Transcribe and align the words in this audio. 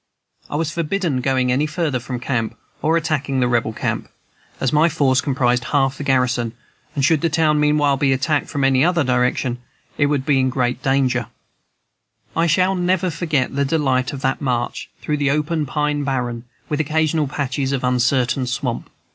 I 0.49 0.55
was 0.55 0.71
forbidden 0.71 1.21
going 1.21 1.51
any 1.51 1.67
farther 1.67 1.99
from 1.99 2.19
camp, 2.19 2.57
or 2.81 2.97
attacking 2.97 3.39
the 3.39 3.47
Rebel 3.47 3.71
camp, 3.71 4.09
as 4.59 4.73
my 4.73 4.89
force 4.89 5.21
comprised 5.21 5.65
half 5.65 6.01
our 6.01 6.03
garrison, 6.03 6.53
and 6.95 7.05
should 7.05 7.21
the 7.21 7.29
town 7.29 7.59
meanwhile 7.59 7.97
be 7.97 8.11
attacked 8.11 8.47
from 8.49 8.63
some 8.63 8.83
other 8.83 9.03
direction, 9.03 9.59
it 9.99 10.07
would 10.07 10.25
be 10.25 10.39
in 10.39 10.49
great 10.49 10.81
danger. 10.81 11.27
I 12.35 12.47
never 12.77 13.11
shall 13.11 13.15
forget 13.19 13.55
the 13.55 13.63
delight 13.63 14.11
of 14.11 14.21
that 14.21 14.41
march 14.41 14.89
through 15.03 15.17
the 15.17 15.29
open 15.29 15.67
pine 15.67 16.03
barren, 16.03 16.45
with 16.67 16.79
occasional 16.79 17.27
patches 17.27 17.71
of 17.71 17.83
uncertain 17.83 18.47
swamp. 18.47 18.89